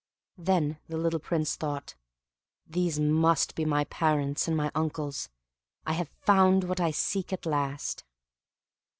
[0.39, 1.93] Then the little Prince thought,
[2.65, 5.29] "These must be my parents and my uncles.
[5.85, 8.03] I have found what I seek at last."